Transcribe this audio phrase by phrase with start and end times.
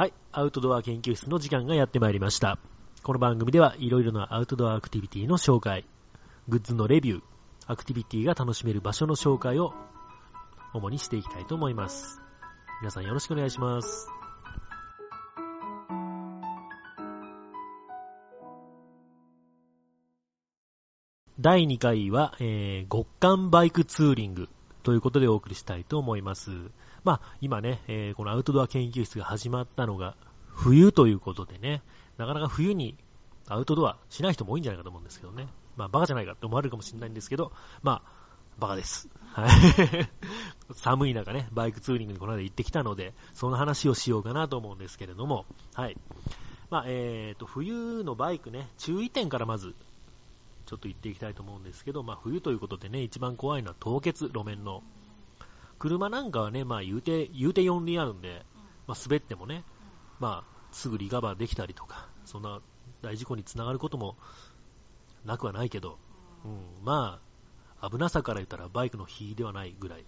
[0.00, 2.58] はい、アウトドア研究室の時間がやってまいりました。
[3.02, 5.84] この番組ではいろいろなアウトドアアクティビティの紹介、
[6.48, 7.22] グッズのレビュー、
[7.66, 9.74] アクティビティが楽しめる場所の紹介を
[10.72, 12.18] 主にしていきたいと思います。
[12.80, 14.08] 皆さんよろしくお願いします。
[21.38, 24.48] 第2回は、えー極寒バイクツーリング
[24.82, 26.70] ということでお送りしたいと思います。
[27.04, 30.14] まあ、今ね、えーこのアウトドア研究室が始まったのが
[30.48, 31.82] 冬ということでね、
[32.18, 32.96] なかなか冬に
[33.48, 35.48] アウトドアしない人も多いんじゃないかと思うんですけどね。
[35.76, 38.20] まあ、バカじゃないかって思われるかもしれないんですけど、まあ、
[38.58, 39.08] バカです。
[39.32, 39.50] はい。
[40.74, 45.96] 寒い中ね、バイクツーリングにこの間行ってきたので、その話をしようかなと思うんですけれども、はい。
[46.68, 49.74] まあ、えーと、冬のバイクね、注意点からまず、
[50.66, 54.82] ちょっと言っていきたいと思うんですけど、まあ、冬ということでね、一番怖いのは凍結、路面の。
[55.80, 58.44] 車なんかはね、まあ、言うて、言うて4輪あるんで、
[58.86, 59.64] まあ、滑ってもね、
[60.20, 62.60] まあ、すぐリカバーできたりとか、そんな
[63.02, 64.16] 大事故につながることも
[65.24, 65.98] なくはないけど、
[66.44, 67.18] うん、ま
[67.80, 70.04] あ、危なさから言ったらバイクの比ではないぐらい、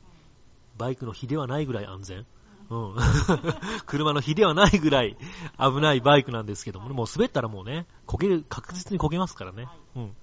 [0.76, 2.26] バイクの比ではないぐらい安全、
[2.68, 2.96] うん、
[3.86, 5.16] 車の比ではないぐらい
[5.58, 10.16] 危ないバイクなんですけどもね、もう滑ったらもうね、こける、確実にこけますからね、うん。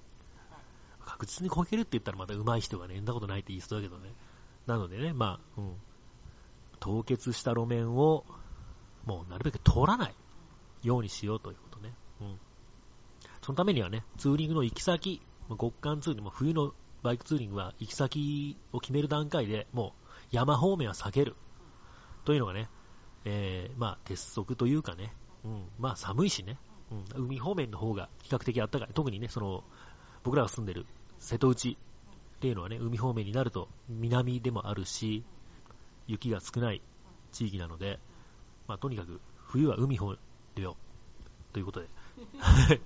[1.04, 4.14] 確実にこけるって言ったらまた上手い人がね、んなことないって言いそうだけどね。
[4.70, 5.72] なのでね、まあ、うん。
[6.78, 8.24] 凍結した路面を、
[9.04, 10.14] もうなるべく通らない
[10.82, 11.92] ようにしようということね。
[12.20, 12.38] うん。
[13.42, 21.34] そのためにはね、ツーリングの行き先、極寒ツーリング、も冬のバイクツーリングは行き先を決める段階でもう山方面は避ける。
[22.24, 22.68] というのがね、
[23.24, 25.12] えー、まあ鉄則というかね、
[25.44, 26.58] うん、まあ寒いしね、
[26.92, 28.88] うん、海方面の方が比較的暖かい。
[28.94, 29.64] 特にね、その、
[30.22, 30.86] 僕らが住んでる
[31.18, 31.78] 瀬戸内
[32.40, 35.24] っていうのはね、海方面になると南でもあるし、
[36.06, 36.80] 雪が少ない
[37.32, 38.00] 地域なので、
[38.66, 40.16] まあとにかく冬は海方
[40.54, 40.74] でよ、
[41.52, 41.88] ということで、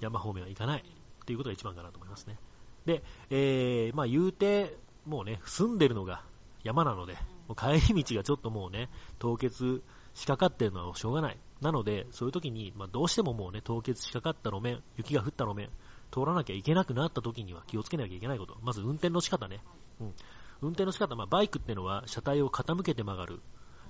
[0.00, 0.84] 山方面は行かない
[1.26, 2.38] ということが一番かなと思いますね。
[2.86, 4.74] で、えー、まあ言うて、
[5.04, 6.24] もうね、住んでるのが
[6.64, 9.82] 山なので、もう帰り道がちょっともうね、凍結
[10.14, 11.38] しかかってるのはしょうがない。
[11.60, 15.68] なので、そういう時に、まあどうしてももうね、凍結しかかった路面、雪が降った路面、
[16.10, 18.56] 通らなきゃいけなくなった時には気をつけなきゃいけないこと。
[18.62, 19.60] まず運転の仕方ね。
[20.00, 20.14] うん。
[20.62, 23.40] 運転の仕方、まあバイクってのは車体を傾けて曲がる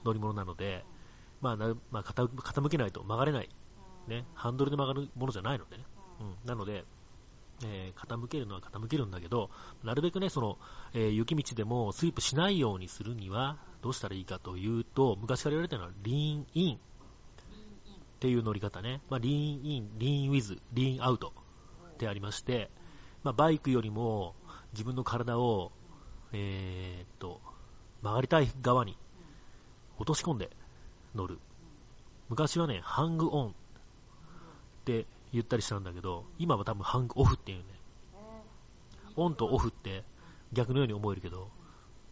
[0.04, 0.84] 乗り物なので、
[1.40, 3.48] まあな、まあ、傾傾けないと曲がれない。
[4.08, 4.26] ね。
[4.34, 5.84] ハンドルで曲がるものじゃないのでね。
[6.20, 6.48] うん。
[6.48, 6.84] なので、
[7.64, 9.50] えー傾けるのは傾けるんだけど、
[9.82, 10.58] なるべくね、その、
[10.94, 16.78] えー雪道でもスイープしないようにするには、どうしたらいいかというと、昔から言われてるのは、リーンインっ
[18.20, 19.00] ていう乗り方ね。
[19.08, 21.32] まあ、リーンイン、リーンウィズ、リーンアウト
[22.00, 22.70] ってありまして、
[23.22, 24.34] まあ、バイクよりも
[24.72, 25.70] 自分の体を、
[26.32, 27.42] えーっと、
[28.02, 28.96] 曲がりたい側に
[29.98, 30.50] 落とし込んで
[31.14, 31.38] 乗る。
[32.30, 33.52] 昔はね、ハングオンっ
[34.86, 37.64] て言ったりしたんだけど、今は多分ハングオフっていうね。
[39.16, 40.02] オンとオフって
[40.54, 41.50] 逆のように思えるけど、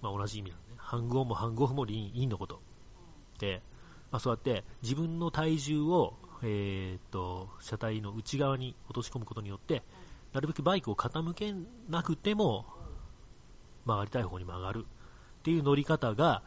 [0.03, 2.61] まあ同じ意味なんで、ね、ハングオンもハングオフもリンインのこと。
[3.39, 3.63] で、
[4.11, 9.83] まあそうやって自分の体重を、えーっと、車体の内側に落とし込むことによって、
[10.33, 11.55] なるべくバイクを傾け
[11.89, 12.67] なくても
[13.85, 14.87] 曲がりたい方に曲がる
[15.39, 16.43] っていう乗り方が、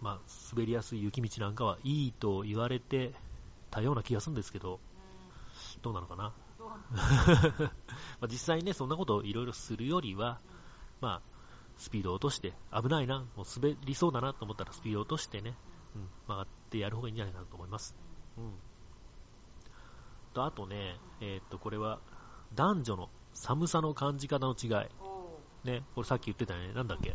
[0.00, 3.12] まあ、滑りやすい雪道なんかはいいと言われて
[3.70, 4.80] たような気がするんですけど、
[5.82, 6.32] どうなのかな？
[8.20, 10.40] ま実際ね、そんなことをいろいろするよりは、
[11.00, 11.22] まあ、
[11.76, 15.54] スピードを落として、危ないな、もう滑りそうだなと思ったらスピードを落としてね、
[15.94, 17.96] うん、曲がってやる方がいいんじゃないかなと思います。
[18.36, 18.52] うん。
[20.32, 22.00] と、あとね、えーっと、これは、
[22.54, 24.70] 男女の寒さの感じ方の違い。
[25.64, 27.10] ね、これさっき言ってたね、なんだっけ、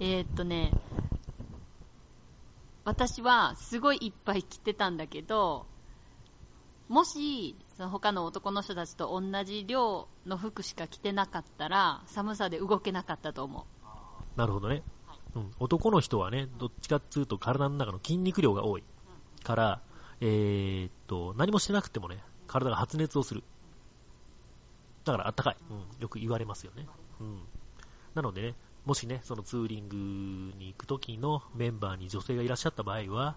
[0.00, 0.72] えーっとね、
[2.84, 5.66] 私はすごいいっぱい着てたんだけど、
[6.88, 13.66] もし、その他の男の人たちと同じ量の服しか着てなかったら、寒さで動けなかったと思
[14.34, 14.82] なるほどね。
[15.34, 18.84] うん、男の人はね、どっちかっていうと体の中の筋肉量が多い
[19.42, 19.80] から、
[20.20, 23.42] えーっと、何もしてなくてもね、体が発熱をする。
[25.04, 25.56] だからあったかい。
[25.70, 26.86] うん、よく言われますよね。
[27.20, 27.40] うん。
[28.14, 29.96] なのでね、もしね、そのツーリング
[30.58, 33.36] に行く時のメンバーに女性がいらっしゃった場合は、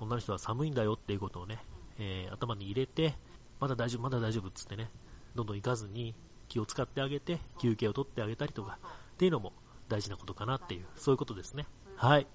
[0.00, 1.58] 女の人は寒いんだよっていうことをね、
[1.98, 3.14] えー頭に入れて、
[3.58, 4.90] まだ大丈夫、まだ大丈夫っつってね、
[5.34, 6.14] どんどん行かずに
[6.48, 8.78] 気を使ってあげて、休憩を取ってあげたりとか、
[9.14, 9.52] っていうのも
[9.90, 11.66] 大事なことかなっていう、そういうことですね。
[11.96, 12.26] はい。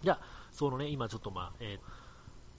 [0.00, 0.20] じゃあ、
[0.52, 2.08] そのね、今ちょっとまあ、えー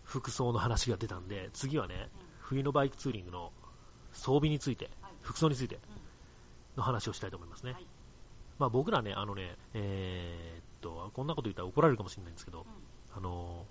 [0.09, 2.09] 服装の話が出たんで、次はね、
[2.39, 3.51] 冬のバイクツーリングの
[4.11, 4.89] 装備について、
[5.21, 5.77] 服装について
[6.75, 7.75] の話をしたいと思いますね。
[8.57, 12.65] まあ僕らね、あのね、えーっと、こんなこと言ったら怒られるかもしれないんですけど、
[13.15, 13.67] あの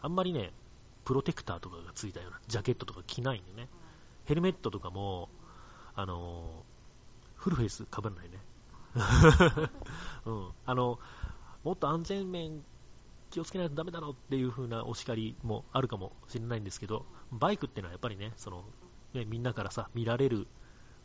[0.00, 0.52] あんまりね、
[1.04, 3.68] プロテクターとかがついたようなジャケットとか着ないんでね、
[4.26, 5.28] ヘルメットとかも、
[5.96, 6.62] あの
[7.34, 8.38] フルフェイスかぶらないね。
[10.24, 10.98] うん、あの
[11.64, 12.62] もっと安全面
[13.30, 18.64] 気をつけないとダメだろうっていう風なお叱りもあるかもしれないんですけど、バイクっていうのはやっぱりね、その
[19.12, 20.46] ねみんなからさ見られる、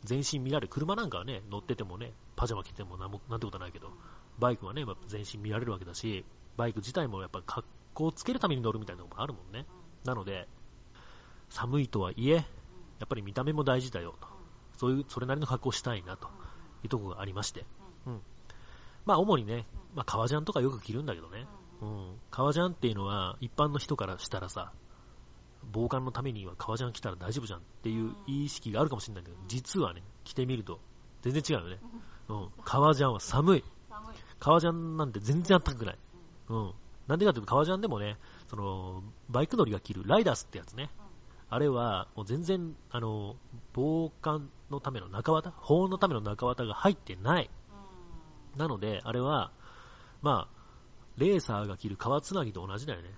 [0.04, 3.90] 全身見られる、車なんかはね乗っててもねパジャマ着てもなんもなんてことはないけど、
[4.38, 6.24] バイクはね全身見られるわけだし、
[6.56, 9.66] バイク自体もやっぱ格好をつけるために乗るみたいなのもあるもんね。
[10.04, 10.48] なので、
[11.50, 12.40] 寒いとはいえ、や
[13.04, 14.28] っぱり見た目も大事だよと、
[14.78, 16.28] そういうそれなりの格好をしたいなと
[16.82, 17.66] いうところがありまして、
[18.06, 18.20] うん、
[19.04, 21.46] まあ主にね、まあ、革ジャンとかよく着るんだけどね、
[21.80, 24.72] うん、革ジャンっていうのは一般の人からしたらさ、
[25.72, 30.80] 防寒のためには革ジャン着たら大丈夫じゃんっていう意識があるかもしれないけど、実はね、着てみると
[31.22, 31.78] 全然違うよね。
[32.28, 33.64] うん、革ジャンは寒い。
[34.38, 35.98] 革ジャンなんて全然あったかくない。
[36.48, 36.72] うん。
[37.06, 38.16] なんでかというと革ジャンでもね、
[38.48, 40.90] その、バイク乗りが着るライダースってやつね。
[41.48, 43.36] あれは、もう全然、あの、
[43.72, 47.50] 防寒のための中綿保温のための中綿が入ってない。
[48.56, 49.52] なので、あれは、
[50.20, 50.62] まあ、
[51.16, 53.10] レーサーが着る革つなぎと同じだよね。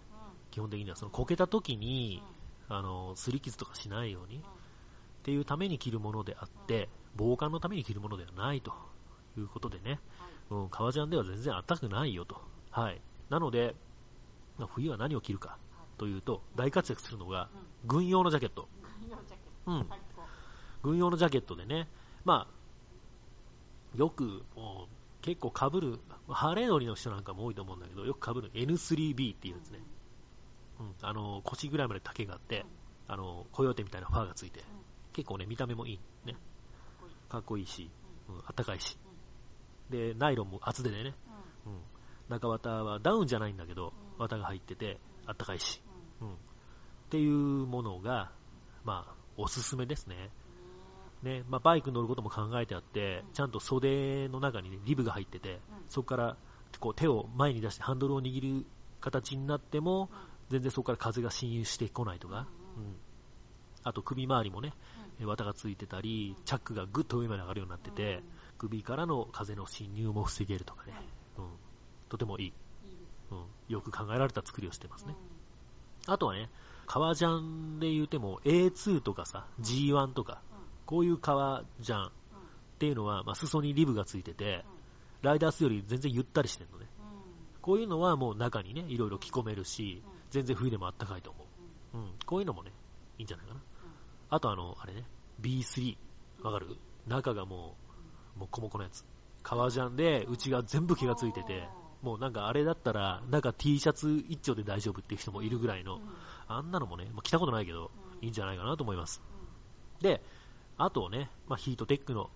[0.51, 2.23] 基本的には、その、こけた時に、
[2.69, 4.41] あの、擦り傷とかしないように、っ
[5.23, 8.73] ていうために着るものであって、防寒のために着るものではないと。
[9.39, 10.01] いうことでね、
[10.51, 12.41] うん、革ジャンでは全然あったくないよと。
[12.71, 13.01] はい。
[13.31, 13.75] なので、
[14.59, 15.59] まあ、冬は何を着るか
[15.99, 17.49] というと、大活躍するのが、
[17.85, 18.69] 軍用のジャケット。
[19.67, 19.87] うん。
[20.83, 21.89] 軍用のジャケットでね、
[22.25, 22.47] ま
[23.95, 24.89] あ、よく、もう、
[25.25, 29.79] 結構被る、ハーレー乗りの人なんかも多いと思うんだけど、よく被る N3B っていうやつね。
[30.79, 32.67] うん、あの、腰ぐらいまで丈があって、
[33.09, 34.61] あの、コヨーテみたいなファーがついて、
[35.15, 36.01] 結構ね、見た目もいい。
[36.27, 36.37] ね。
[37.31, 37.91] かっこいいし、
[38.29, 38.99] うん、あったかいし。
[39.89, 41.15] で、ナイロンも厚手でね。
[41.65, 41.81] うん。
[42.29, 45.81] 中綿はダウンじゃないんだけど、綿が入ってて、あったかいし。
[46.21, 46.33] うん。
[46.35, 46.37] っ
[47.09, 48.31] ていうものが、
[48.85, 50.29] まあ、おすすめですね。
[51.25, 56.37] ね、まあ、バイク乗ることも考えてあって、ちゃんと袖の中に、ね、リブが入ってて、そこから
[56.79, 58.67] こう手を前に出してハンドルを握る
[59.01, 60.11] 形になっても、
[60.51, 62.97] 全然そこから風が侵入してこないとか、うん、
[63.83, 64.73] あと首周りもね、
[65.21, 68.23] 綿がついてたり、チャックがぐっと上まで上がるようになってて、
[68.59, 70.93] 首からの風の侵入も防げるとかね、
[71.39, 71.45] うん、
[72.09, 72.53] とてもいい、
[73.31, 75.15] うん、よく考えられた作りをしてますね。
[76.07, 76.51] あとはね、
[76.87, 80.43] 革ジャンで言うても A2 とかさ、G1 とか、
[80.87, 82.11] こういう革ジャンっ
[82.79, 84.65] ていうのは、まあ、裾にリブがついてて、
[85.23, 86.87] ライダースより全然ゆったりしてるのね。
[87.63, 91.47] こういうのはもう中にね、いろいろ着込めるし、全然冬でもあったかいと思
[91.95, 91.97] う。
[91.97, 92.73] うん、こういうのもね、
[93.19, 93.61] いいんじゃないかな。
[94.29, 95.05] あとあの、あれね、
[95.41, 95.97] B3、
[96.43, 96.77] わかる？
[97.07, 97.77] 中がも
[98.37, 99.05] う、もっこもこのやつ。
[99.43, 101.69] 革ジャンで、内が全部毛がついてて、
[102.03, 106.01] もうなんかあれだったら、なんか T シャツ一丁で大丈夫っていう人もいるぐらいの、
[106.49, 107.91] あんなのもね、まあ、着たことないけど、
[108.21, 109.23] いいんじゃないかなと思います。
[110.03, 110.23] で、
[110.77, 112.31] あとね、まあ、ヒートテックの、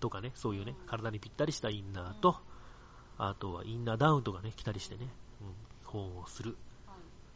[0.00, 2.36] とかね、そういうね、体にぴったりしたインナーと、
[3.16, 5.08] あとはインナーダウンとかね、着たりしてね、
[5.40, 5.54] うん、
[5.84, 6.56] 保温をする。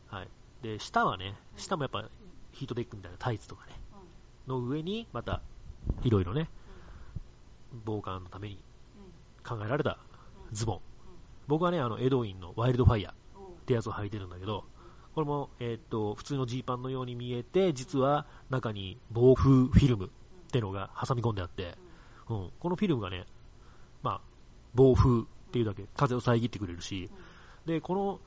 [0.08, 0.28] はい。
[0.62, 2.08] で、下はね、下もやっぱ
[2.52, 3.72] ヒートテックみたいなタイツとかね、
[4.46, 5.40] の上に、また、
[6.02, 6.48] いろいろね、
[7.84, 8.58] 防寒のために
[9.46, 9.98] 考えられた
[10.52, 10.80] ズボン。
[11.46, 13.14] 僕はね、あの、エドウィンのワイルドファイヤーっ
[13.66, 14.64] てやつを履いてるんだけど、
[15.18, 20.08] これも、えー、っと、普通のジーパンのように見えて、実は中に防風フィルムっ
[20.52, 21.76] てのが挟み込んであって、
[22.30, 23.26] うん、このフィルムがね、
[24.00, 24.20] まあ、
[24.76, 27.10] 防風っていうだけ、風を遮ってくれるし、
[27.66, 28.20] で、この、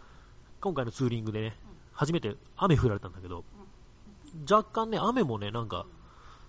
[0.60, 1.56] 今回のツーリングでね、
[1.94, 3.46] 初めて雨降られたんだけど、
[4.52, 5.86] 若干ね、雨もね、なんか、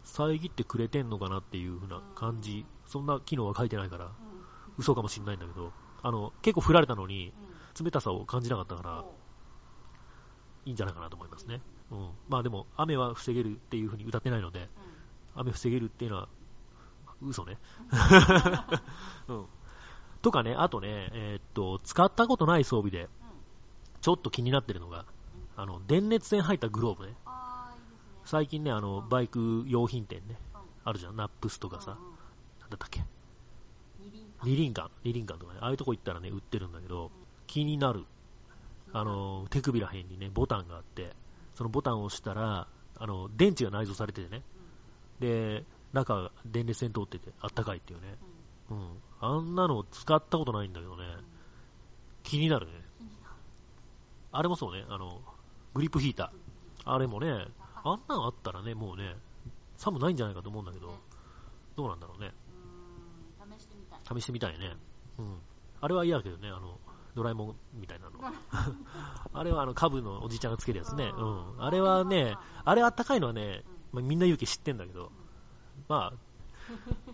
[0.03, 4.11] 遮ってくれてんのかなっていう風な感じ、そんな機能は書いてないから、
[4.77, 5.71] 嘘かもしんないんだけど、
[6.03, 7.33] あの、結構降られたのに、
[7.81, 9.05] 冷たさを感じなかったから、
[10.65, 11.61] いいんじゃないかなと思いますね。
[11.91, 12.11] うん。
[12.29, 14.69] まあでも、雨は防げるっていう風に歌ってないので、
[15.35, 16.29] 雨防げるっていうのは、
[17.23, 17.59] 嘘ね。
[19.29, 19.47] うん。
[20.23, 23.09] とかね、あとね、えー、っと、使ったことない装備で、
[24.01, 25.05] ちょっと気になってるのが、
[25.57, 27.15] あの、電熱線入ったグローブね。
[28.25, 30.39] 最近ね、あの、バイク用品店ね、
[30.85, 31.99] あるじゃん、ナップスとかさ、
[32.61, 33.05] なんだったっけ？
[34.45, 37.11] 二輪館、二輪館とかね、ああいうとこ行ったらね、売ってるんだけど、
[37.47, 38.05] 気になる。
[38.93, 41.15] あの、手首ら辺にね、ボタンがあって、
[41.55, 44.43] そのボタンを押したら、あの、電池が内蔵されててね、
[45.21, 48.17] で、中、電熱線通ってて、あったかいっていうね。
[48.71, 48.89] うん。
[49.21, 51.05] あんなの使ったことないんだけどね、
[52.23, 52.73] 気になるね。
[54.33, 55.21] あれもそうね、あの、
[55.75, 56.91] グリップヒーター。
[56.91, 57.29] あれもね、
[57.85, 59.17] あんなんあったらね、もうね、
[59.77, 60.95] 寒ないんじゃないかと思うんだけど、
[61.77, 62.33] どうなんだろうね。
[63.59, 64.21] 試してみたい。
[64.21, 64.77] 試してみたいね。
[65.19, 65.39] うん。
[65.81, 66.79] あれは嫌だけどね、あの、
[67.15, 68.13] ドラえもんみたいなの。
[69.35, 71.13] あれはあの、株のおじちゃんがつけるやつね。
[71.15, 71.63] うん。
[71.63, 75.13] あれはね、あれあったかいのはね、まあ、みんな勇気知ってんだけど、
[75.89, 76.13] ま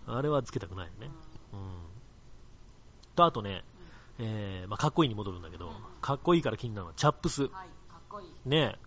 [0.07, 1.11] あ、あれはつけたくないよね。
[1.53, 1.59] うん。
[3.15, 3.65] と、あとね、
[4.19, 7.49] えー、まあ、かっこいいに戻るんだけど、かっこいいから気になるのは、チャップス。
[8.45, 8.77] ね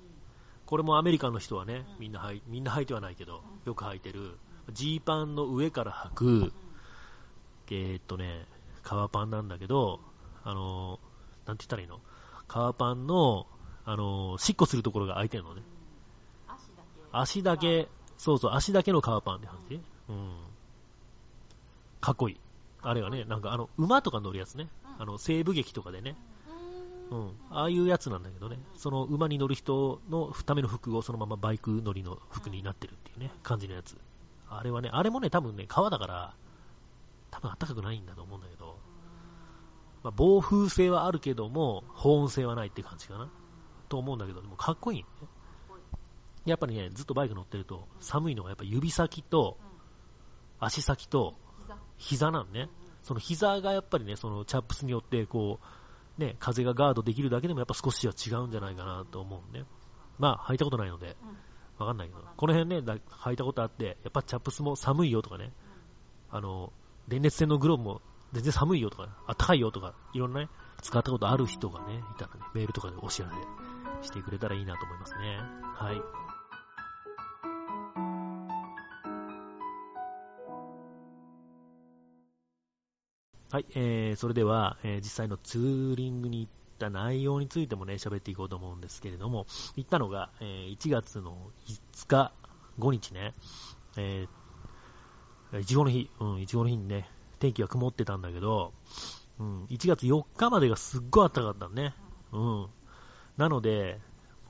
[0.66, 4.38] これもアメリカの人はね、みんな履いみんな履いてはないけど、よく履いてる、
[4.72, 6.52] ジーパンの上から履く、
[7.70, 8.46] えー、っとね、
[8.82, 10.00] 革パンなんだけど、
[10.44, 12.00] あのー、なんて言ったらいいの？
[12.48, 13.46] 革パンの、
[13.84, 15.62] あのー、しっこするところが開いてるのね。
[17.12, 20.34] 足だけ、そうそう、足だけの革パンって感じうん。
[22.00, 22.40] かっこいい。
[22.82, 24.68] あれはね、なんかあの、馬とか乗るやつね。
[24.98, 26.16] あの、西部劇とかでね。
[27.10, 27.30] うん。
[27.50, 28.58] ああいうやつなんだけどね。
[28.76, 33.96] その馬に乗る人のための服をそのままバイク乗りの服になってるっていうね、感じのやつ。
[34.48, 36.34] あれはね、あれもね、多分ね、川だから、
[37.30, 38.78] 多分暖かくないんだと思うんだけど、
[40.02, 43.30] まあ、暴風性はあるけども、保温性はないって感じかな。
[43.88, 45.06] と思うんだけど、でもかっこいいね。
[46.44, 49.58] やっぱりね、ずっとバイク乗ってると、寒いのがやっぱ指先と、
[50.58, 51.34] 足先と、
[51.98, 52.68] 膝なんね。
[53.02, 55.60] その膝がやっぱりね、そのチャップスによって、こ
[56.18, 59.64] う、ね、風がガードできるだけでもやっぱ少しは違うんじゃないかなと思うね。
[60.18, 61.16] まあ、履いたことないので、
[61.78, 65.52] わかんないけど、この辺ね、履いたことあって、やっぱチャップスも寒いよとかね、
[66.30, 66.72] あの、
[67.08, 68.02] 電熱線のグローブも
[68.32, 70.48] 全然寒いよとか、あったかいよとか、いろんなね、
[70.80, 73.30] 使ったことある人がね、いたらね、メールとかでお知ら
[74.02, 75.38] せしてくれたらいいなと思いますね。
[75.74, 76.22] はい。
[83.50, 89.44] はい、えー、それでは、えー、実際のツーリングに行った内容についてもね、喋っていこうと思うんですけれども、
[89.76, 92.32] 行ったのが、えー、1月の5日、
[92.78, 93.34] 5日ね、
[93.98, 97.10] えー、いちごの日、うん、いちごの日にね、
[97.42, 98.72] 天気が曇ってたんだけど、
[99.40, 101.92] うん、1月4日までがすっごい暖かかったね。
[102.30, 102.66] うん。
[103.36, 103.98] なので、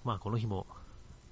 [0.04, 0.66] まあこの日も、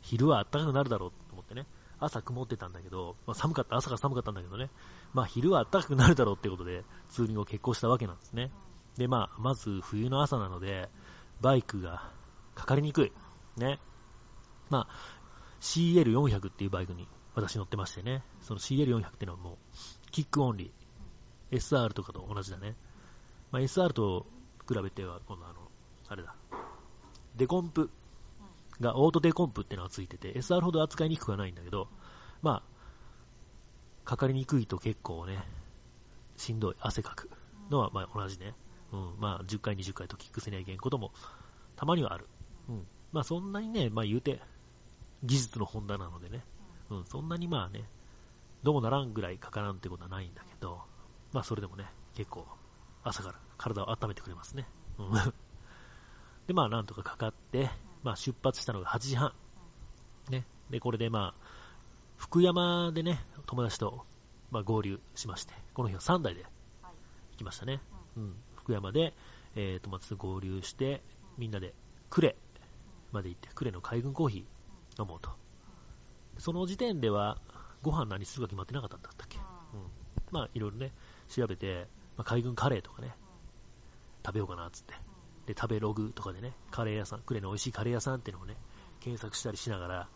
[0.00, 1.66] 昼は暖かくなるだろうと思ってね、
[1.98, 4.70] 朝曇ってたんだけど、まあ、寒かった、朝が寒かったんだけどね、
[5.12, 8.50] まあ昼は暖かくなるだろうってことで、ツーリングを決行したわけなんですね。
[8.96, 10.88] で、まあ、まず冬の朝なので、
[11.42, 12.10] バイクが
[12.54, 13.12] かかりにくい。
[13.58, 13.80] ね。
[14.70, 14.94] まあ、
[15.60, 19.56] CL400 っていうバイクに私乗ってましてね、その CL400 っていうのはもう、
[20.10, 20.79] キックオンリー。
[21.50, 22.74] SR とかと同じだね。
[23.50, 24.26] まあ、SR と
[24.68, 25.54] 比べては、今度あの、
[26.08, 26.34] あれだ。
[27.36, 27.90] デコンプ
[28.80, 31.88] が、オートデコンプってのがついてて、SR ほど扱いにくくはないんだけど、
[32.42, 32.70] まあ、
[34.04, 35.38] かかりにくいと結構ね、
[36.36, 37.30] しんどい、汗かく
[37.70, 38.54] のはまあ同じね。
[38.92, 41.12] うん、まあ10回、20回とキックせないけんことも
[41.76, 42.26] たまにはある。
[42.68, 42.86] うん。
[43.12, 44.40] まあそんなにね、まあ言うて、
[45.22, 46.44] 技術の本田なのでね、
[46.90, 47.84] うん、そんなにまあね、
[48.62, 50.82] どうもならんぐらいかからんってことはないんだけど、
[51.32, 51.84] まあそれでもね、
[52.14, 52.46] 結構
[53.02, 54.66] 朝から体を温めてくれますね。
[54.98, 55.12] うん。
[56.46, 57.70] で、まあなんとかかかって、
[58.02, 59.32] まあ出発したのが8時半。
[60.28, 60.44] ね。
[60.70, 61.60] で、これでまあ、
[62.16, 64.04] 福山でね、友達と、
[64.50, 66.48] まあ、合流しまして、この日は3台で行
[67.38, 67.80] きましたね。
[68.16, 69.14] うん、福山で、
[69.54, 71.02] えー、友達と合流して、
[71.38, 71.72] みんなで
[72.10, 72.34] 呉
[73.12, 75.30] まで行って、呉の海軍コーヒー飲もうと。
[76.38, 77.38] その時点では、
[77.82, 79.38] ご飯何するか決まってなかったんだったっけ。
[79.38, 79.42] うん。
[80.30, 80.92] まあ、いろいろね、
[81.30, 83.14] 調べて、まあ、海軍カレーとかね、
[84.24, 84.94] 食べようかなっつって。
[85.46, 88.56] で、食べログとかでね、カレー屋さん、呉の美味しいカレー屋さんっていうのをね、
[89.00, 90.08] 検索したりしながら、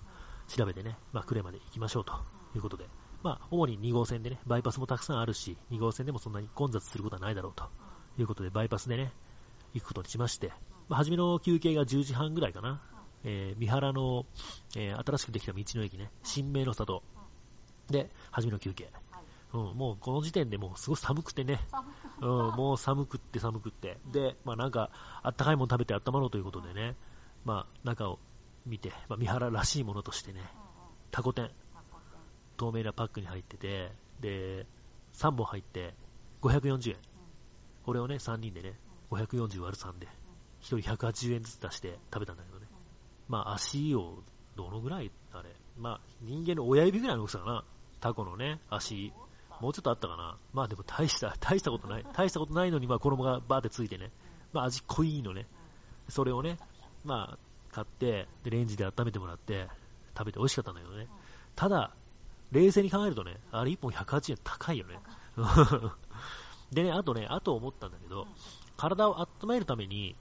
[0.48, 2.12] 調べてね、まあ、呉まで行きましょうと。
[2.54, 2.86] いうことで、
[3.22, 7.64] まあ、主に2号線でね、バイパスもたくさんあるし、2号線でもそんなに混雑することはないだろうと。
[8.16, 9.12] いうことで、バイパスでね、
[9.72, 10.52] 行くことにしまして、
[10.88, 12.80] まあ、初めの休憩が10時半ぐらいかな、
[13.24, 14.26] えー、三原の、
[14.76, 17.02] えー、新しくできた道の駅ね、新名の里
[17.90, 18.90] で、初めの休憩。
[19.54, 21.60] うん、もうこの時点でもうすごい寒くてね、
[22.20, 24.90] うん、もう寒くって寒くって、で、まあなんか、
[25.22, 26.96] あったかいもの食べて温まろうということでね、
[27.44, 28.18] まあ中を
[28.66, 30.40] 見て、まあ、三原らしいものとしてね、
[31.12, 31.50] タコ天、
[32.56, 34.66] 透明なパックに入ってて、で、
[35.12, 35.94] 3本入って
[36.42, 36.96] 540円。
[37.86, 38.74] これをね、3人でね、
[39.12, 40.08] 540割る3で、
[40.62, 42.66] 1人180円ずつ出して食べたんだけどね。
[43.28, 44.24] まあ足を、
[44.56, 45.50] どのぐらいあれ。
[45.78, 47.64] まあ人間の親指ぐらいの大きさかな。
[48.00, 49.12] タコのね、足。
[49.64, 50.36] もうちょっとあったかな。
[50.52, 52.06] まあでも大した、 大したことない。
[52.12, 54.12] 大したことないのに、まあ衣がバーってついてね。
[54.52, 55.46] まあ味濃いのね。
[56.10, 56.58] それをね、
[57.02, 57.38] まあ
[57.72, 59.68] 買って、で、レンジで温めてもらって、
[60.16, 61.08] 食べて美味しかったんだけどね。
[61.56, 61.94] ただ、
[62.52, 65.00] 冷静に考えるとね、あれ1本108円高いよね。
[66.70, 68.26] でね、あとね、あと思ったんだけど、
[68.76, 70.14] 体を温めるために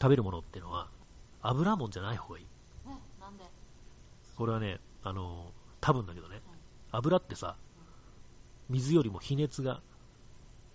[0.00, 0.88] 食べるものっていうのは、
[1.42, 2.46] 油もんじゃない方がいい。
[3.20, 3.44] なんで？
[4.36, 6.40] これはね、あの、多分だけどね、
[6.92, 7.56] 油ってさ、
[8.70, 9.82] 水よりも比熱が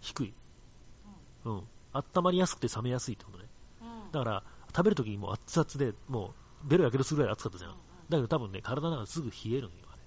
[0.02, 0.34] 低い。
[1.46, 1.64] うん。
[1.94, 3.46] 温まりやすくて冷めやすいってことね。
[3.82, 4.44] うんだから、
[4.76, 6.34] 食べるときにもう熱々で、も
[6.64, 7.72] う、ベロやけどするぐらい熱かったじゃん。
[7.72, 7.78] だ
[8.18, 10.02] けど多分ね、体の中ですぐ冷えるんよ、あれ。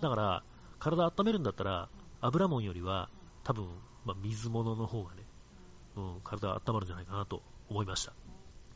[0.00, 0.42] だから、
[0.78, 1.88] 体温めるんだったら、
[2.20, 3.08] 油もんよりは、
[3.44, 3.68] 多分、
[4.04, 5.22] まあ、水物の方がね、
[5.96, 8.12] うん、体温まるんじゃないかなと思いました。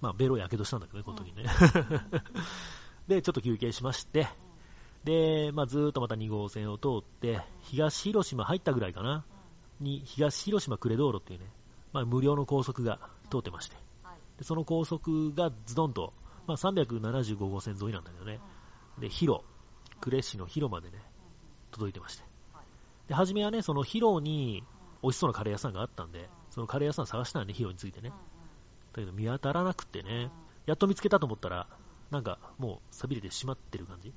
[0.00, 1.50] まあ、ベロやけどしたんだけどね、この時にね。
[3.08, 4.28] で、ちょっと休憩しまして、
[5.04, 9.24] で、まあ、ずーっとまた2号線を通って、東広島入ったぐらいかな、
[9.80, 11.46] に、東広島呉道路っていうね、
[11.92, 12.98] まあ、無料の高速が
[13.30, 13.76] 通ってまして、
[14.38, 16.12] でその高速がズドンと、
[16.46, 18.40] まあ、375号線沿いなんだけどね、
[18.98, 19.42] で、広、
[20.00, 20.98] 呉市の広までね、
[21.70, 22.24] 届いてまして。
[23.08, 24.62] で、初めはね、その広に
[25.02, 28.10] 美味しそうなカレー屋さんがあったんで、そのカレー屋さん探したんで、広についてね。
[28.10, 28.14] だ
[28.96, 30.30] けど見当たらなくてね、
[30.66, 31.66] やっと見つけたと思ったら、
[32.10, 34.12] なんかもう錆びれてしまってる感じ。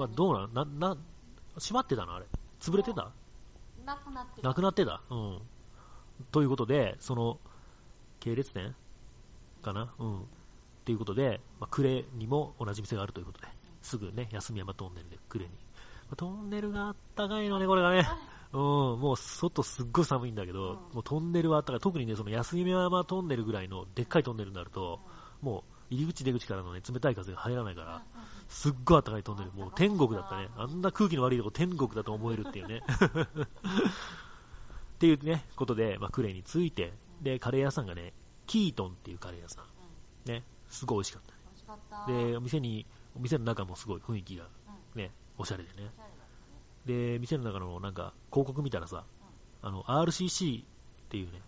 [0.00, 0.96] まあ、どうなんな、な、
[1.56, 2.14] 閉まってたの？
[2.14, 2.26] あれ。
[2.58, 3.12] 潰れてた？
[3.84, 5.02] なくなってなくなってた？
[5.10, 5.42] うん。
[6.32, 7.38] ということで、その、
[8.18, 8.74] 系列店？
[9.62, 9.92] かな？
[9.98, 10.20] うん。
[10.20, 10.22] っ
[10.86, 13.48] ていうことで、まあ、呉にも同じ店があるということで、
[13.82, 15.44] すぐね、休山トンネルで呉に。
[15.44, 15.50] ま
[16.12, 18.08] あトンネルがあったかいのね、これがね。
[18.52, 21.80] うん、もう外すっごい寒いんだけど、もうトンネルはあったかい。
[21.80, 25.00] 特にね、その安山トンネルぐらいのでっかいトンネルになると、
[25.42, 28.02] もう入り口出口からのね、冷たい風が入らないから、
[28.48, 30.48] すっごい暖かいトンネル、もう天国だったね。
[30.56, 32.82] あんな空気の悪いとこ天国だと思えるっていうね。
[34.94, 36.92] っていうね、ことで、まあ、クレについて、
[37.22, 38.12] で、カレー屋さんがね、
[38.46, 40.28] キートンっていうカレー屋さん。
[40.28, 41.22] ね、すごい美味しかっ
[41.90, 42.30] たね。
[42.32, 44.46] で、お店に、お店の中もすごい雰囲気が
[44.94, 45.90] ね、おしゃれでね。
[46.86, 49.04] で、店の中のなんか広告見たらさ、
[49.62, 50.64] あの、RCC っ
[51.08, 51.40] ていうね、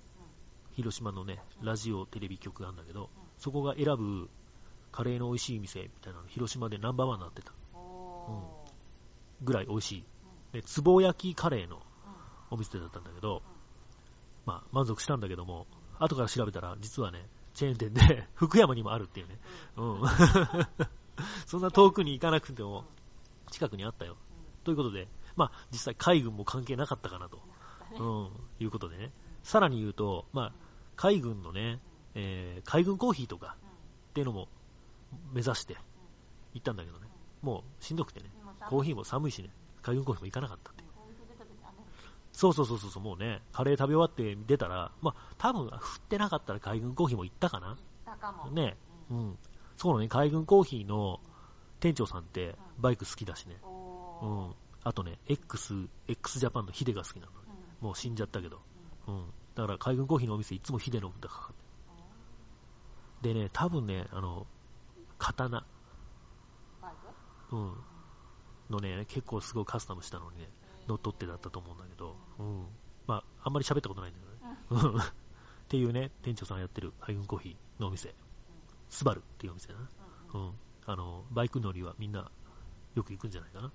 [0.72, 4.30] 広島のね、ラジオテレビ局があるんだけど、そこが選ぶ
[4.90, 8.64] カレーの美味しい店みたいなの、広島でナンバーワンになってたお
[9.42, 10.04] ぐらい美味しい。
[10.52, 11.82] で、つぼ焼きカレーの
[12.50, 13.42] お店だったんだけど、
[14.44, 15.66] まあ、満足したんだけども、
[15.98, 19.38] 後から調べたら、実はね、チェーン店で、 福山にもあるっていうね。
[19.76, 20.02] うん。
[21.46, 22.84] そんな遠くに行かなくても、
[23.50, 24.16] 近くにあったよ。
[24.64, 27.42] ということで、まあ、実際海軍も関係なかったかなと、
[27.98, 29.12] うん、いうことでね。
[29.42, 30.52] さらに言うと、まあ、
[30.96, 31.80] 海軍のね、
[32.14, 33.56] えー海軍コーヒーとか
[34.10, 34.48] っていうのも
[35.32, 35.76] 目指して
[36.54, 37.06] 行ったんだけどね。
[37.42, 38.30] もうしんどくてね。
[38.68, 39.50] コーヒーも寒いしね、
[39.82, 40.88] 海軍コーヒーも行かなかったっていう。
[42.32, 45.78] そうそうそうそう、もうね、カレー食べ終わって出たら、まあ、多分降っ
[46.08, 47.76] てなかったら海軍コーヒーも行ったかな。
[48.04, 48.76] たかもね、
[49.10, 49.38] うん。
[49.76, 51.20] そうね、海軍コーヒーの
[51.80, 53.56] 店長さんってバイク好きだしね。
[53.62, 54.54] うおん。
[54.84, 57.32] あとね、X、X ジャパンのヒデが好きなの。
[57.80, 58.60] もう死んじゃったけど。
[59.06, 59.32] うん。
[59.54, 63.34] だから海軍コーヒーのお店いつもヒデの歌かかってる。
[63.34, 64.46] でね、多分ね、あの、
[65.18, 65.64] 刀、
[67.52, 67.76] うん。
[68.70, 70.48] のね、結構すごいカスタムしたのにね、
[70.88, 72.66] 乗っ取ってだったと思うんだけど、うん。
[73.06, 74.20] まあ、あんまり喋ったことないんだ
[74.70, 74.94] けどね。
[74.94, 75.00] うん。
[75.00, 75.04] っ
[75.68, 78.14] ていうね、店長さんがやってる海軍コーヒーのお店。
[78.88, 79.88] スバルっていうお店だな。
[80.34, 80.52] うん。
[80.86, 82.30] あの、バイク乗りはみんな
[82.94, 83.72] よく行くんじゃないかな。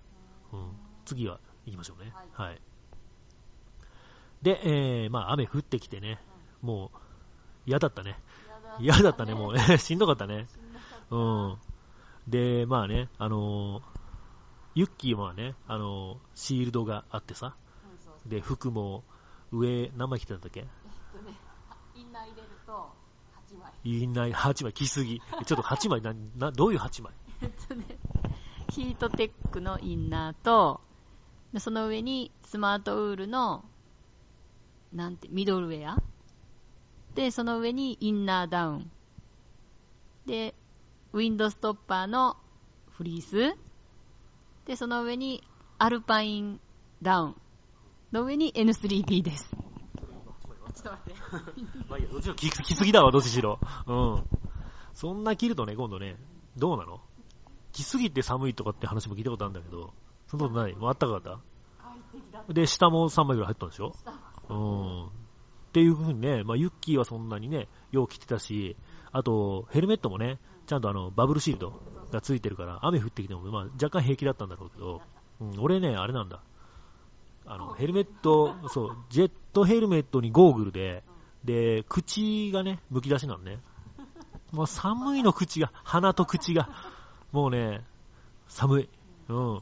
[0.53, 0.71] うん。
[1.05, 2.11] 次は行きましょうね。
[2.33, 2.61] はい。
[4.41, 6.19] で、えー、まあ雨降ってきてね、
[6.61, 6.97] もう
[7.65, 8.19] 嫌だったね。
[8.79, 9.77] 嫌だったね、もう ね。
[9.77, 10.47] しんどかったね。
[11.09, 11.57] うん。
[12.27, 13.83] で、まあね、あのー
[14.75, 17.55] ユッキーはね、あのーシールドがあってさ、
[18.27, 19.03] で、服も
[19.51, 20.59] 上、何枚着てたんだっけ？
[20.59, 20.67] えっ
[21.11, 21.35] とね
[21.95, 22.93] インナー入れると
[23.49, 25.19] 8枚いんない、8枚着すぎ。
[25.19, 27.13] ちょっと8枚、な、な、どういう8枚？
[27.41, 27.85] えっとね
[28.69, 30.81] ヒートテックのインナーと
[31.53, 33.63] でその上にスマートウールの
[34.93, 35.97] なんてミドルウェア
[37.15, 38.91] でその上にインナーダウン
[40.25, 40.53] で
[41.13, 42.37] ウィンドストッパーの
[42.91, 43.57] フリース。
[44.65, 45.41] でその上に
[45.77, 46.59] アルパイン
[47.01, 47.35] ダウン
[48.11, 49.49] の上に N3D です。
[49.49, 51.15] ちょっと待って。
[51.89, 53.59] まあいいや、どっちも着着すぎだわ、どっちしろ。
[53.87, 54.23] うん。
[54.93, 56.17] そんな着るとね、今度ね、
[56.57, 56.99] どうなの？
[57.71, 59.93] 着すぎて寒いとかって話も聞いたことあるんだけど、
[60.27, 60.75] そんなことない？
[60.75, 61.39] もうあったかかっ
[62.47, 62.53] た？
[62.53, 63.93] で、下も3枚ぐらい入ったんでしょ？
[64.49, 65.05] うん。
[65.05, 65.09] っ
[65.73, 68.75] ていう風にね、まあ、ユッキーはそんなにね、よう着てたし、
[69.11, 71.81] あと、ヘルメットもね、ちゃんとあの、バブルシールド
[72.11, 75.01] がついてるから、雨降ってきても、まあ、若干平気だったんだろうけど、
[75.39, 76.41] うん、俺ね、あれなんだ。
[77.45, 81.03] あの、ヘルメット、そう、ジェットヘルメットにゴーグルで、
[81.45, 83.59] で、口がね、剥き出しなのね。
[84.51, 86.69] もう寒いの口が、鼻と口が、
[87.31, 87.85] もうね、
[88.47, 88.89] 寒い。
[89.29, 89.61] うん。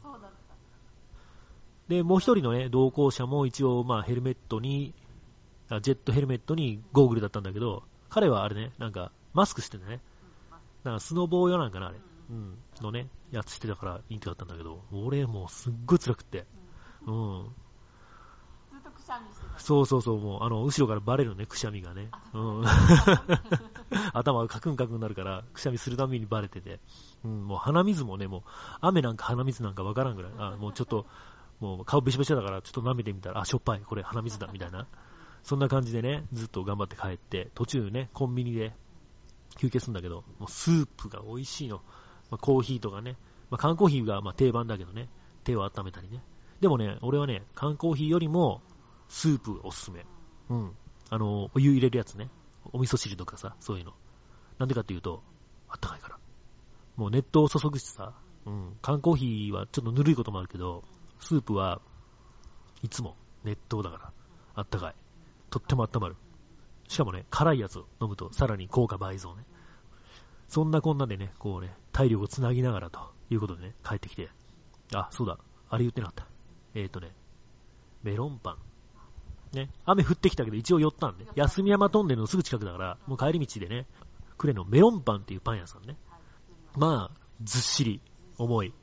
[1.87, 4.93] で、もう一人のね、同行者も一応、まあ、ヘルメットに、
[5.81, 10.01] ジェットヘルメットにゴーグルだったんだけど、彼はあれね、なんか、マスクしてね、
[10.83, 11.97] なんかスノボー用なんかな、あれ。
[12.29, 12.57] うん。
[12.81, 16.45] のね、やつしてたから人気だったんだけど、俺もうすっごい辛くって。
[17.05, 17.55] うん。
[18.71, 19.59] ずっとくししゃみしてた。
[19.59, 22.09] そうそうそう、もう、あの、後ろからバレるね、くしゃみがね。
[22.33, 22.63] うん。
[24.13, 26.79] 頭がカクンカクンになるから、くしゃみするたびにバレてて。
[27.23, 28.41] うん、もう鼻水もね、もう、
[28.81, 30.31] 雨なんか鼻水なんかわからんぐらい。
[30.37, 31.05] あ、もうちょっと、
[31.59, 34.87] もう顔びしょびしょだから、ちょっと舐めてみたら、あ、しょっぱい、これ鼻水だ、みたいな。
[35.43, 38.73] そんな感じでね、ずっと頑張って帰って、途中ね、コンビニで
[39.57, 41.77] 休憩するんだけど、もうスープが美味しいの。
[42.29, 43.17] まあ、コーヒーとかね、
[43.49, 45.09] まあ、缶コーヒーがまあ定番だけどね、
[45.43, 46.23] 手を温めたりね。
[46.59, 48.61] でもね、俺はね、缶コーヒーよりも、
[49.07, 50.05] スープおすすめ。
[50.49, 50.71] うん。
[51.09, 52.29] あの、お湯入れるやつね。
[52.73, 53.93] お味噌汁とかさ、そういうの。
[54.57, 55.23] なんでかっていうと、
[55.69, 56.19] あったかいから。
[56.95, 58.13] もう熱湯を注ぐしさ、
[58.45, 58.77] うん。
[58.81, 60.83] 缶コーヒーはちょっとぬるいこともあるけど、
[61.19, 61.81] スープは
[62.81, 64.13] いつも熱湯だから、
[64.55, 64.95] あったかい。
[65.49, 66.15] とっても温まる。
[66.87, 69.45] しかもね、辛いやつを飲むとさらに効果倍増ね。
[70.47, 72.99] そんなこんなでね、こうね、体力をつなぎながらと
[73.29, 74.29] いうことでね、帰ってきて。
[74.93, 75.37] あ、そうだ、
[75.69, 76.27] あれ言ってなかった。
[76.73, 77.15] えーとね、
[78.03, 78.57] メロンパン。
[79.55, 83.87] ね、雨降ってきたけど一応寄ったんで、休み山トンネルのすぐ近くだから、もう帰り道でね、
[84.37, 85.97] クレのメロンパンっていうパン屋さんね。
[86.75, 88.01] まあ、ずっしり、
[88.37, 88.73] 重い、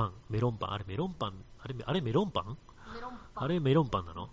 [0.00, 2.56] パン、メロンパン、あれメロンパン、あれ、あれメロンパン？
[2.94, 3.44] メロンパン。
[3.44, 4.30] あれメロンパンなの？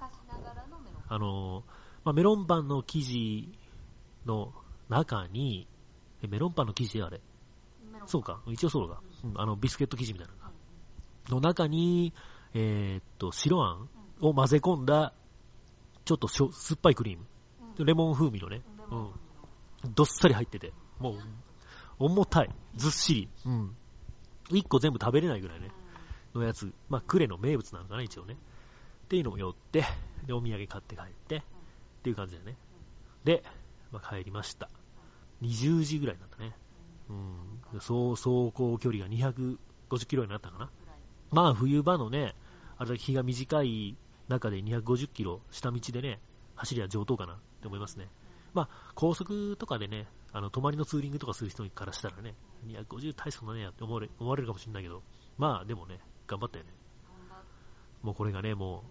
[1.09, 1.63] あのー
[2.05, 3.49] まあ、メロンパンの生地
[4.25, 4.53] の
[4.87, 5.67] 中に、
[6.23, 7.19] えメロンパンの生地あれ？
[8.05, 9.01] そうか、一応そうだ。
[9.25, 10.51] うん、あの、ビスケット生地みたいなのが。
[11.29, 12.13] の中に、
[12.53, 13.89] えーっと、白あん
[14.21, 15.13] を混ぜ込んだ、
[16.05, 17.25] ちょっとしょ酸っぱいクリーム。
[17.79, 18.61] うんレモン風味のね。
[18.89, 19.93] うん。
[19.93, 21.15] どっさり入ってて、もう、
[21.99, 22.49] 重たい。
[22.75, 23.29] ずっしり。
[23.45, 23.75] うん。
[24.49, 25.71] 一個全部食べれないぐらいね。
[26.33, 26.73] のやつ。
[26.89, 28.35] まあ、クレの名物なのかな、一応ね。
[29.05, 29.83] っていうのを寄って、
[30.25, 31.41] で、お土産買って帰って、っ
[32.03, 32.57] ていう感じだよね。
[33.23, 33.43] で、
[33.91, 34.69] まあ、帰りました。
[35.41, 36.55] 20時ぐらいになったね。
[37.09, 37.79] うん。
[37.81, 39.57] そう、走行距離が250
[40.07, 40.69] キロになったかな。
[41.31, 42.35] まあ、冬場のね、
[42.77, 46.19] あれだけ日が短い中で250キロ、下道でね、
[46.55, 48.09] 走りは上等かなって思いますね。
[48.53, 52.35] まあ、高速とかでね、あの、泊まりのツーリングとかする人からしたらね、
[52.67, 55.03] 250大したことねえやって思われ思われるかもしれないけど、
[55.37, 56.71] まあ、でもね、頑張ったよね。
[58.01, 58.81] もうこれがね、もう、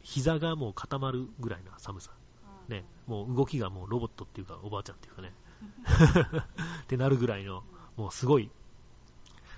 [0.00, 2.10] 膝がもう固まるぐらいな寒さ。
[2.68, 5.32] ね、もう動きがもうロボットっていうか、おばあちゃんっていうかね、
[6.82, 7.64] ってなるぐらいの、
[7.96, 8.50] もうすごい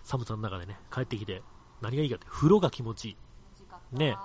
[0.04, 1.42] 寒さの中でね、帰ってきて、
[1.80, 3.16] 何がいいかって、風呂が気持ちいい。
[3.92, 4.16] ね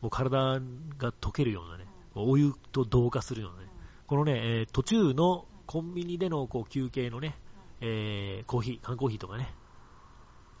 [0.00, 0.60] もう体
[0.98, 3.68] が溶けるようなね、お湯と同化するようなね、
[4.06, 7.36] このね、えー途中のコンビニでのこう休憩のね、
[7.80, 9.52] えーコーヒー、缶コーヒーとかね、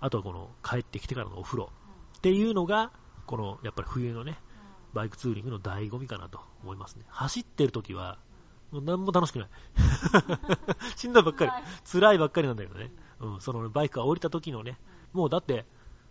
[0.00, 1.70] あとはこの帰ってきてからのお風呂
[2.18, 2.92] っていうのが、
[3.26, 4.38] このやっぱり冬のね、
[4.92, 7.04] バイクツーリングの醍醐味かなと思いますね。
[7.08, 8.18] 走ってる時は、
[8.70, 9.48] もう何も楽しくない。
[10.96, 11.52] しんどいばっかり、
[11.90, 12.92] 辛いばっかりなんだけどね。
[13.20, 14.78] うん、そのバイクが降りた時のね、
[15.12, 15.66] もうだって、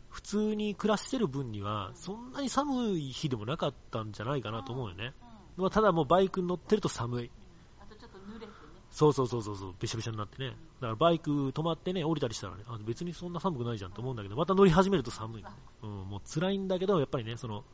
[0.09, 5.13] 普通に暮らしてる分には、そんなに寒い日でもなかったんじゃないかなと思うよね。
[5.57, 7.31] まあ、ただもうバイクに乗ってると寒い。
[7.79, 8.51] あとちょっと濡れてね。
[8.95, 10.51] そうそうそうそうそう、べしゃべしゃになってね。
[10.51, 15.49] だからバイク止まってね、降りたりしたらね、あ別にそんな寒くないじゃんと思うんだけど、また乗り始めると寒い、ね。
[15.83, 17.65] うん、もう辛いんだけど、やっぱりね、その、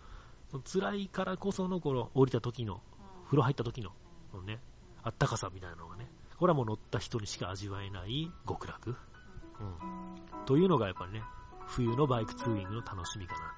[0.65, 2.81] 辛いからこそのこの降りた時の、
[3.25, 3.91] 風呂入った時の、
[4.31, 4.61] このね、
[5.03, 8.89] あったかさみたいなのがね、これはもう乗った人にしか味わえない極楽。
[8.89, 10.45] うん。
[10.47, 11.21] というのがやっぱりね、
[11.67, 13.53] 冬のバイクツーリングの楽しみかな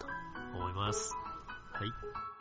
[0.51, 1.15] と思います。
[1.71, 2.32] はい。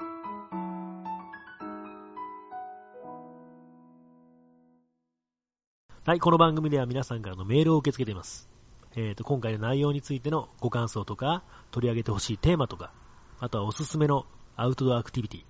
[6.04, 8.48] はい、この番組では皆さんからのメールを受け付けています。
[8.96, 12.92] えーと、今回の内容についてのご感想とか、取り上げてほしいテーマとか、
[13.38, 15.44] あとはおすすめのアウトドアアクティビティ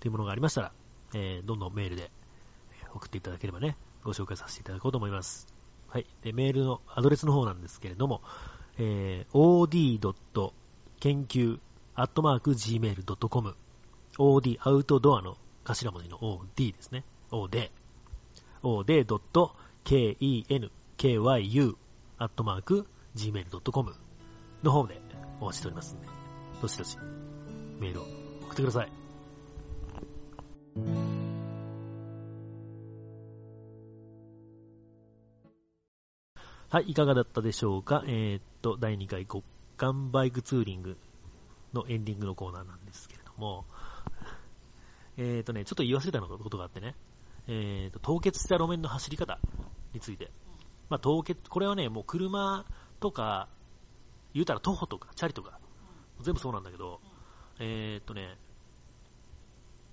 [0.00, 0.72] というものがありましたら、
[1.14, 2.10] えーどんどんメールで
[2.92, 5.46] 送っていただければね、ご紹介させていただこうと思います。
[5.88, 6.06] はい。
[6.20, 8.20] で、メールのアドレスの方なんですけれども、
[8.76, 10.52] えー od.
[11.00, 11.60] 研究
[11.96, 13.54] gmail.com
[14.18, 17.04] od アウトドアの頭文字の od ですね。
[17.30, 17.70] od
[18.62, 19.06] od
[19.84, 21.76] kenkyu
[22.18, 23.94] アットマーク gmail.com
[24.62, 25.00] の方で
[25.40, 26.06] お待ちしておりますんで、
[26.62, 26.96] どしどし
[27.78, 28.04] メールを
[28.44, 28.90] 送ってください。
[36.70, 38.02] はい、いかがだったでしょうか？
[38.06, 39.44] えーっと、第2回極
[39.76, 40.96] 寒バイクツーリング
[41.72, 43.64] のエンディングのコーナーなんですけれども、
[45.16, 46.96] えーっとね、ちょっと言い忘れたことがあってね、
[47.46, 49.38] えーっと、凍結した路面の走り方
[49.94, 50.30] について。
[50.90, 52.66] まあ、凍結、これはね、もう車
[53.00, 53.48] とか、
[54.34, 55.58] 言うたら徒歩とか、チャリとか、
[56.20, 57.00] 全部そうなんだけど、
[57.60, 58.36] えーっとね、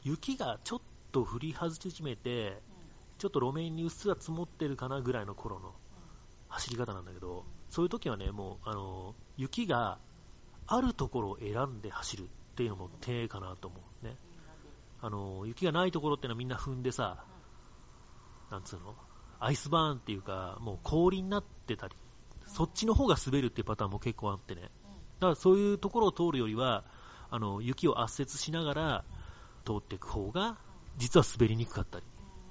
[0.04, 0.80] 雪がちょっ
[1.12, 2.62] と降り始めて、
[3.18, 5.74] ちょっと路面にうっすら積もってるかなぐらいの頃の
[6.50, 10.00] 走り方なんだけど、そういう時はね、もう、あの、雪が
[10.68, 14.16] あるところを選んで走るっていうのも手かなと思うね。
[15.02, 17.24] あの、雪がないところってのはみんな踏んでさ、
[18.50, 18.96] なんつうの、
[19.42, 21.96] アイスバーンっていうか、もう氷になってたり、
[22.46, 24.62] そっちの方が滑るっていうパターンも結構あってね。
[24.62, 26.86] だからそういうところを通るよりは、
[27.32, 29.06] あの、雪を圧雪しながら
[29.66, 30.60] 通っていく方が、
[30.98, 32.06] 実は滑りにくかったり、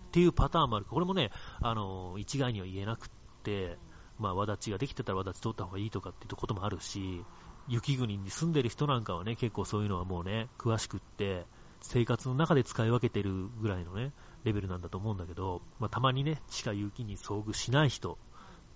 [0.09, 0.87] っていうパターンもある。
[0.87, 3.09] これもね、あの、一概には言えなくっ
[3.45, 3.79] て、
[4.19, 7.25] まあ、わだちができてたらわだち通った方がいいとかっていうこともあるし、
[7.69, 11.47] 雪国に住んでる人なんかはね、結構そういうのはもうね、詳しくって、
[11.81, 14.13] 生活の中で使い分けてるぐらいのね、
[14.45, 18.17] レベルなんだと思うんだけど、まあ、たまにね、地下雪に遭遇しない人っ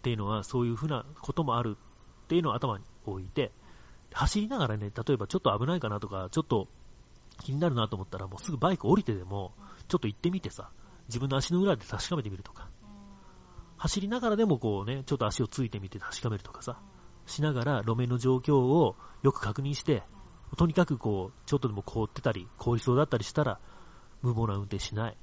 [0.02, 1.76] ていうのは、そういうふうなこともある
[2.24, 3.52] っていうのを頭に置いて、
[4.12, 6.68] 走りながらね、例えばちょっと危ないかなとか、ちょっと
[7.40, 9.52] 気になるなと思ったら、もうすぐバイク降りてでも、
[9.88, 10.70] ちょっと行ってみてさ、
[11.08, 12.68] 自分の足の裏で確かめてみるとか、
[13.76, 16.80] 走りながらでもこうね、ちょっと足をついてみて確かめるとかさ、
[17.26, 20.02] しながら路面の状況をよく確認して、
[20.56, 23.60] とにかくこう、ちょっとでも凍ってたり、凍りそうだったりしたら、
[24.22, 25.16] 無謀な運転しない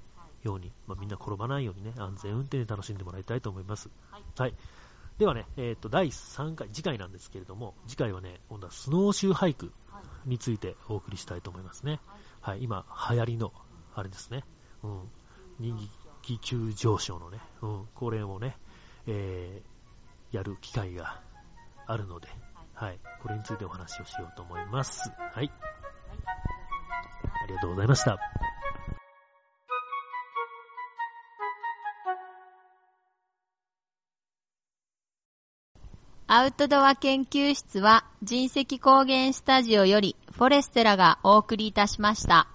[0.43, 3.89] ように、まあ、みんな転ばないようにね、安全運転で楽しんでもらいたいと思います。
[4.11, 4.23] はい。
[4.37, 4.55] はい、
[5.17, 9.71] ではね、えっ、ー、と、第3回、次回なんですけれども、次回はね、今度はスノーシューハイク
[10.25, 11.99] についてお送りしたいと思いますね。
[12.41, 13.53] はい、はい、今、流行りの、
[13.93, 14.43] あれですね、
[14.83, 15.11] うん、
[15.59, 15.89] 人
[16.21, 18.57] 気急上昇のね、うん、これをね、
[19.07, 21.21] えー、やる機会が
[21.87, 22.27] あるので、
[22.81, 22.99] はい。
[23.21, 25.11] これについてお話をしようと思います。
[25.11, 25.51] はい。
[27.43, 28.17] ありがとうございました。
[36.25, 42.47] アウトドア研究室は人石高原スタジオよりフォレステラがお送りいたしました。